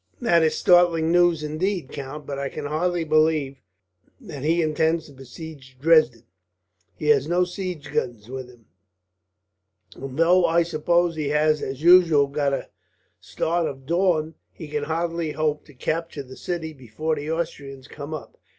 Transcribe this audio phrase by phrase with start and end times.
[0.19, 3.59] "That is startling news indeed, count; but I can hardly believe
[4.19, 6.23] that he intends to besiege Dresden.
[6.95, 8.65] He has no siege guns with him,
[9.95, 12.69] and though, I suppose, he has as usual got a
[13.19, 18.11] start of Daun, he can hardly hope to capture the city before the Austrians come
[18.11, 18.39] up.